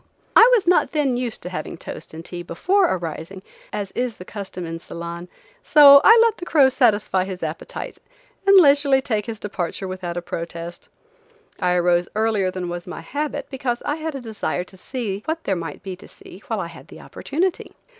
I 0.35 0.49
was 0.55 0.65
not 0.65 0.93
then 0.93 1.15
used 1.15 1.43
to 1.43 1.49
having 1.49 1.77
toast 1.77 2.11
and 2.11 2.25
tea 2.25 2.41
before 2.41 2.85
arising, 2.91 3.43
as 3.71 3.91
is 3.91 4.17
the 4.17 4.25
custom 4.25 4.65
in 4.65 4.79
Ceylon, 4.79 5.29
so 5.61 6.01
I 6.03 6.17
let 6.23 6.37
the 6.37 6.43
crow 6.47 6.69
satisfy 6.69 7.23
his 7.23 7.43
appetite 7.43 7.99
and 8.47 8.57
leisurely 8.57 8.99
take 8.99 9.27
his 9.27 9.39
departure 9.39 9.87
without 9.87 10.17
a 10.17 10.21
protest. 10.23 10.89
I 11.59 11.73
arose 11.73 12.07
earlier 12.15 12.49
than 12.49 12.67
was 12.67 12.87
my 12.87 13.01
habit, 13.01 13.45
because 13.51 13.83
I 13.85 13.97
had 13.97 14.15
a 14.15 14.21
desire 14.21 14.63
to 14.63 14.75
see 14.75 15.21
what 15.25 15.43
there 15.43 15.55
might 15.55 15.83
be 15.83 15.95
to 15.97 16.07
see 16.07 16.41
while 16.47 16.61
I 16.61 16.65
had 16.67 16.87
the 16.87 16.99
opportunity. 16.99 17.75